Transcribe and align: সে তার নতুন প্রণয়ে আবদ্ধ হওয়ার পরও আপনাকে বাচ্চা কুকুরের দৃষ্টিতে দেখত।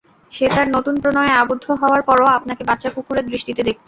সে 0.33 0.45
তার 0.51 0.67
নতুন 0.75 0.95
প্রণয়ে 1.01 1.37
আবদ্ধ 1.41 1.65
হওয়ার 1.81 2.01
পরও 2.07 2.27
আপনাকে 2.37 2.63
বাচ্চা 2.69 2.89
কুকুরের 2.95 3.25
দৃষ্টিতে 3.27 3.61
দেখত। 3.61 3.79